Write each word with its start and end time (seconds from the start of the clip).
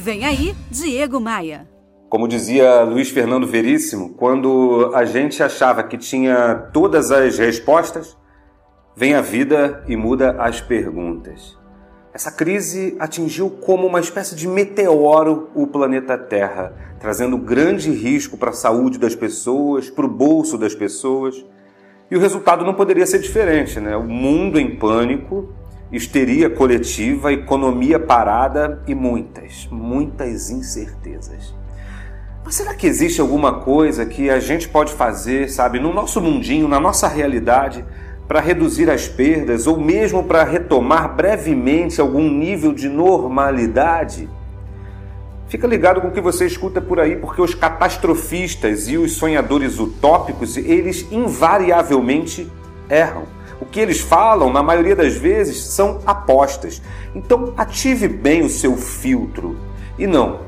Vem 0.00 0.24
aí, 0.24 0.54
Diego 0.70 1.20
Maia. 1.20 1.68
Como 2.08 2.28
dizia 2.28 2.84
Luiz 2.84 3.10
Fernando 3.10 3.48
Veríssimo, 3.48 4.10
quando 4.10 4.92
a 4.94 5.04
gente 5.04 5.42
achava 5.42 5.82
que 5.82 5.98
tinha 5.98 6.70
todas 6.72 7.10
as 7.10 7.36
respostas, 7.36 8.16
vem 8.96 9.14
a 9.14 9.20
vida 9.20 9.82
e 9.88 9.96
muda 9.96 10.36
as 10.38 10.60
perguntas. 10.60 11.58
Essa 12.14 12.30
crise 12.30 12.96
atingiu 13.00 13.50
como 13.50 13.88
uma 13.88 13.98
espécie 13.98 14.36
de 14.36 14.46
meteoro 14.46 15.50
o 15.52 15.66
planeta 15.66 16.16
Terra, 16.16 16.72
trazendo 17.00 17.36
grande 17.36 17.90
risco 17.90 18.38
para 18.38 18.50
a 18.50 18.54
saúde 18.54 19.00
das 19.00 19.16
pessoas, 19.16 19.90
para 19.90 20.06
o 20.06 20.08
bolso 20.08 20.56
das 20.56 20.76
pessoas. 20.76 21.44
E 22.08 22.16
o 22.16 22.20
resultado 22.20 22.64
não 22.64 22.74
poderia 22.74 23.04
ser 23.04 23.18
diferente, 23.18 23.80
né? 23.80 23.96
O 23.96 24.04
mundo 24.04 24.60
em 24.60 24.76
pânico, 24.76 25.52
histeria 25.90 26.50
coletiva, 26.50 27.32
economia 27.32 27.98
parada 27.98 28.82
e 28.86 28.94
muitas, 28.94 29.68
muitas 29.70 30.50
incertezas. 30.50 31.54
Mas 32.44 32.54
será 32.54 32.74
que 32.74 32.86
existe 32.86 33.20
alguma 33.20 33.60
coisa 33.60 34.06
que 34.06 34.30
a 34.30 34.40
gente 34.40 34.68
pode 34.68 34.92
fazer, 34.92 35.50
sabe, 35.50 35.78
no 35.78 35.92
nosso 35.92 36.20
mundinho, 36.20 36.68
na 36.68 36.80
nossa 36.80 37.08
realidade, 37.08 37.84
para 38.26 38.40
reduzir 38.40 38.90
as 38.90 39.08
perdas 39.08 39.66
ou 39.66 39.78
mesmo 39.78 40.24
para 40.24 40.44
retomar 40.44 41.14
brevemente 41.14 42.00
algum 42.00 42.30
nível 42.30 42.72
de 42.72 42.88
normalidade? 42.88 44.28
Fica 45.48 45.66
ligado 45.66 46.02
com 46.02 46.08
o 46.08 46.10
que 46.10 46.20
você 46.20 46.44
escuta 46.44 46.78
por 46.78 47.00
aí, 47.00 47.16
porque 47.16 47.40
os 47.40 47.54
catastrofistas 47.54 48.86
e 48.86 48.98
os 48.98 49.12
sonhadores 49.12 49.78
utópicos, 49.78 50.58
eles 50.58 51.10
invariavelmente 51.10 52.46
erram. 52.90 53.37
O 53.60 53.66
que 53.66 53.80
eles 53.80 54.00
falam, 54.00 54.52
na 54.52 54.62
maioria 54.62 54.94
das 54.94 55.16
vezes, 55.16 55.64
são 55.64 56.00
apostas. 56.06 56.80
Então, 57.14 57.52
ative 57.56 58.06
bem 58.06 58.42
o 58.42 58.48
seu 58.48 58.76
filtro. 58.76 59.58
E 59.98 60.06
não, 60.06 60.40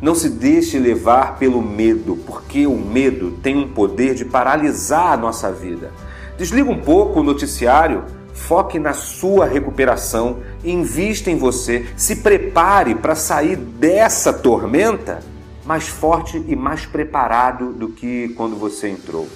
não 0.00 0.14
se 0.14 0.28
deixe 0.28 0.78
levar 0.78 1.38
pelo 1.38 1.62
medo, 1.62 2.16
porque 2.26 2.66
o 2.66 2.76
medo 2.76 3.32
tem 3.42 3.56
um 3.56 3.68
poder 3.68 4.14
de 4.14 4.24
paralisar 4.24 5.12
a 5.12 5.16
nossa 5.16 5.52
vida. 5.52 5.92
Desliga 6.36 6.70
um 6.70 6.80
pouco 6.80 7.20
o 7.20 7.22
noticiário, 7.22 8.04
foque 8.34 8.78
na 8.78 8.92
sua 8.92 9.46
recuperação, 9.46 10.40
invista 10.62 11.30
em 11.30 11.38
você, 11.38 11.86
se 11.96 12.16
prepare 12.16 12.94
para 12.94 13.14
sair 13.14 13.56
dessa 13.56 14.32
tormenta 14.32 15.20
mais 15.64 15.88
forte 15.88 16.44
e 16.46 16.54
mais 16.54 16.86
preparado 16.86 17.72
do 17.72 17.88
que 17.88 18.28
quando 18.36 18.56
você 18.56 18.88
entrou. 18.88 19.26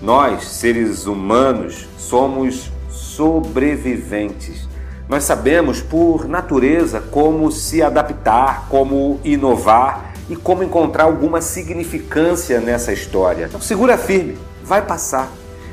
Nós, 0.00 0.44
seres 0.44 1.06
humanos, 1.06 1.86
somos 1.98 2.70
sobreviventes 2.90 4.70
nós 5.10 5.24
sabemos 5.24 5.82
por 5.82 6.28
natureza 6.28 7.00
como 7.00 7.50
se 7.50 7.82
adaptar, 7.82 8.68
como 8.68 9.18
inovar 9.24 10.12
e 10.28 10.36
como 10.36 10.62
encontrar 10.62 11.02
alguma 11.02 11.40
significância 11.40 12.60
nessa 12.60 12.92
história. 12.92 13.46
Então 13.48 13.60
segura 13.60 13.98
firme, 13.98 14.38
vai 14.62 14.82
passar. 14.82 15.28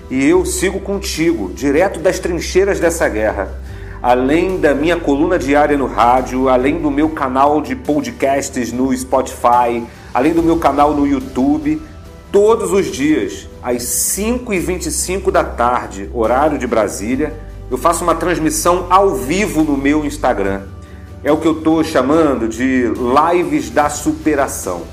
E 0.09 0.25
eu 0.25 0.44
sigo 0.44 0.80
contigo, 0.80 1.53
direto 1.53 2.00
das 2.00 2.17
trincheiras 2.17 2.80
dessa 2.80 3.08
guerra. 3.08 3.47
Além 4.02 4.59
da 4.59 4.73
minha 4.73 4.97
coluna 4.97 5.38
diária 5.38 5.78
no 5.78 5.86
rádio, 5.86 6.50
além 6.50 6.81
do 6.81 6.89
meu 6.89 7.09
canal 7.09 7.62
de 7.62 7.75
podcasts 7.75 8.72
no 8.72 8.91
Spotify, 8.97 9.86
além 10.16 10.34
do 10.34 10.41
meu 10.41 10.58
canal 10.58 10.95
no 10.95 11.06
YouTube, 11.06 11.80
todos 12.31 12.72
os 12.72 12.92
dias, 12.92 13.47
às 13.61 13.83
5h25 13.83 15.31
da 15.31 15.44
tarde, 15.44 16.09
horário 16.14 16.58
de 16.58 16.67
Brasília, 16.67 17.34
eu 17.69 17.78
faço 17.78 18.03
uma 18.03 18.16
transmissão 18.16 18.88
ao 18.89 19.16
vivo 19.16 19.64
no 19.64 19.78
meu 19.78 20.06
Instagram. 20.06 20.64
É 21.23 21.31
o 21.31 21.38
que 21.38 21.47
eu 21.47 21.58
estou 21.58 21.84
chamando 21.84 22.47
de 22.47 22.86
lives 23.34 23.69
da 23.69 23.89
superação. 23.89 24.84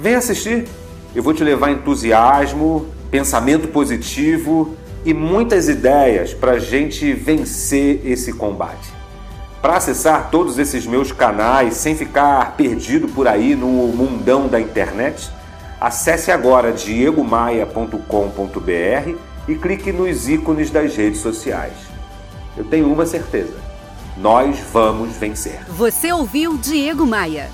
Vem 0.00 0.14
assistir. 0.14 0.66
Eu 1.14 1.22
vou 1.22 1.34
te 1.34 1.44
levar 1.44 1.70
entusiasmo, 1.70 2.86
pensamento 3.10 3.68
positivo 3.68 4.74
e 5.04 5.12
muitas 5.12 5.68
ideias 5.68 6.32
para 6.32 6.52
a 6.52 6.58
gente 6.58 7.12
vencer 7.12 8.00
esse 8.04 8.32
combate. 8.32 8.90
Para 9.60 9.76
acessar 9.76 10.30
todos 10.30 10.58
esses 10.58 10.86
meus 10.86 11.12
canais 11.12 11.74
sem 11.74 11.94
ficar 11.94 12.56
perdido 12.56 13.06
por 13.08 13.28
aí 13.28 13.54
no 13.54 13.68
mundão 13.68 14.48
da 14.48 14.58
internet, 14.58 15.30
acesse 15.82 16.30
agora 16.30 16.72
diegomaia.com.br 16.72 19.18
e 19.48 19.56
clique 19.56 19.90
nos 19.90 20.28
ícones 20.28 20.70
das 20.70 20.96
redes 20.96 21.20
sociais. 21.20 21.72
Eu 22.56 22.64
tenho 22.64 22.92
uma 22.92 23.04
certeza: 23.04 23.56
nós 24.16 24.60
vamos 24.72 25.16
vencer. 25.16 25.64
Você 25.68 26.12
ouviu 26.12 26.56
Diego 26.56 27.04
Maia. 27.04 27.50